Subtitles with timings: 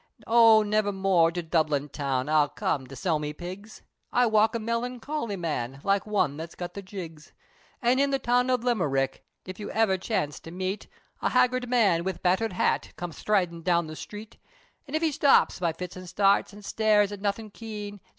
[0.25, 3.83] O never more, to Dublin town, I'll come, to sell me pigs!
[4.11, 7.33] I walk a melancholy man, Like one, that's got the jigs,
[7.83, 10.87] An' in the town of Limerick, if You ever chance, to meet
[11.21, 14.37] A haggard man, wid batthered hat, Come sthridin down the sthreet,
[14.87, 17.99] An' if he stops, by fits and starts, An' stares at nothin' keen!